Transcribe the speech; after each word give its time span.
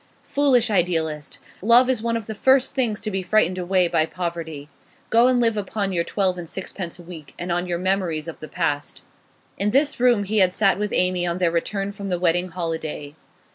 Foolish 0.23 0.71
idealist! 0.71 1.37
Love 1.61 1.87
is 1.87 2.01
one 2.01 2.17
of 2.17 2.25
the 2.25 2.33
first 2.33 2.73
things 2.73 2.99
to 2.99 3.11
be 3.11 3.21
frightened 3.21 3.59
away 3.59 3.87
by 3.87 4.03
poverty. 4.03 4.67
Go 5.11 5.27
and 5.27 5.39
live 5.39 5.57
upon 5.57 5.91
your 5.91 6.03
twelve 6.03 6.39
and 6.39 6.49
sixpence 6.49 6.97
a 6.97 7.03
week, 7.03 7.35
and 7.37 7.51
on 7.51 7.67
your 7.67 7.77
memories 7.77 8.27
of 8.27 8.39
the 8.39 8.47
past.' 8.47 9.03
In 9.59 9.69
this 9.69 9.99
room 9.99 10.23
he 10.23 10.39
had 10.39 10.55
sat 10.55 10.79
with 10.79 10.91
Amy 10.91 11.27
on 11.27 11.37
their 11.37 11.51
return 11.51 11.91
from 11.91 12.09
the 12.09 12.17
wedding 12.17 12.47
holiday. 12.47 13.13